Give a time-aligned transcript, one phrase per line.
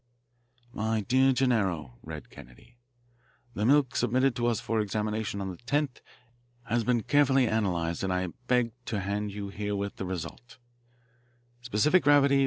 [0.73, 2.79] "My dear Gennaro," read Kennedy.
[3.53, 6.01] "The milk submitted to us for examination on the 10th inst.
[6.63, 10.57] has been carefully analysed, and I beg to hand you herewith the result:
[11.61, 12.39] Specific gravity 1.